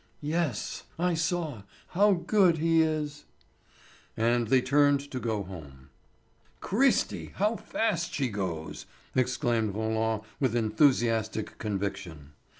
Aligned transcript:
"Yes, 0.23 0.85
I 0.97 1.13
saw. 1.13 1.61
How 1.89 2.13
good 2.13 2.57
he 2.57 2.81
is!" 2.81 3.25
And 4.17 4.47
they 4.47 4.59
turned 4.59 4.99
to 5.11 5.19
go 5.19 5.43
home. 5.43 5.91
"Cristi! 6.59 7.33
How 7.35 7.55
fast 7.55 8.11
she 8.11 8.27
goes!" 8.29 8.87
exclaimed 9.13 9.75
Roland 9.75 10.23
with 10.39 10.55
enthusiastic 10.55 11.59
conviction. 11.59 12.31